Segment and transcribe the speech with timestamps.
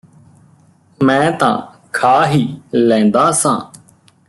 [1.03, 1.61] ਮੈਂ ਤਾਂ
[1.93, 2.61] ਖਾ ਹੀ
[2.75, 3.59] ਲੈਂਦਾ ਸਾਂ